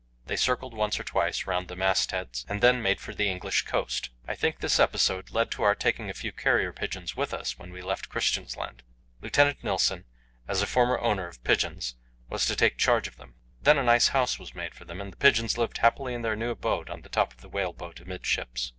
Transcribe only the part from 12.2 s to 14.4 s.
was to take charge of them. Then a nice house